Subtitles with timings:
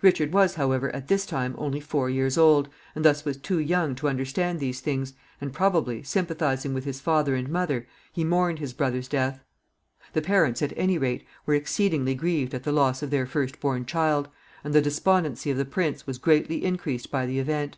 [0.00, 3.94] Richard was, however, at this time only four years old, and thus was too young
[3.96, 8.72] to understand these things, and probably, sympathizing with his father and mother, he mourned his
[8.72, 9.44] brother's death.
[10.14, 13.84] The parents, at any rate, were exceedingly grieved at the loss of their first born
[13.84, 14.30] child,
[14.64, 17.76] and the despondency of the prince was greatly increased by the event.